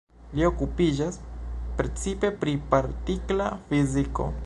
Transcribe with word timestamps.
Li 0.37 0.45
okupiĝas 0.47 1.19
precipe 1.81 2.33
pri 2.45 2.57
partikla 2.75 3.55
fiziko. 3.71 4.33